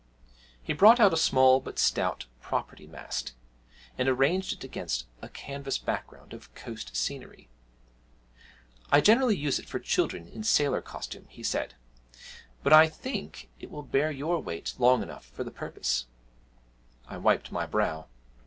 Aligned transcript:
He 0.63 0.73
brought 0.73 0.99
out 0.99 1.13
a 1.13 1.15
small 1.15 1.59
but 1.59 1.77
stout 1.77 2.25
property 2.41 2.87
mast, 2.87 3.33
and 3.99 4.09
arranged 4.09 4.51
it 4.51 4.63
against 4.63 5.05
a 5.21 5.29
canvas 5.29 5.77
background 5.77 6.33
of 6.33 6.51
coast 6.55 6.95
scenery. 6.97 7.49
'I 8.91 8.99
generally 9.01 9.35
use 9.35 9.59
it 9.59 9.67
for 9.69 9.77
children 9.77 10.27
in 10.27 10.43
sailor 10.43 10.81
costume,' 10.81 11.27
he 11.29 11.43
said, 11.43 11.75
'but 12.63 12.73
I 12.73 12.89
think 12.89 13.51
it 13.59 13.69
will 13.69 13.83
bear 13.83 14.09
your 14.09 14.41
weight 14.41 14.73
long 14.79 15.03
enough 15.03 15.25
for 15.27 15.43
the 15.43 15.51
purpose.' 15.51 16.07
I 17.07 17.17
wiped 17.17 17.51
my 17.51 17.67
brow. 17.67 18.07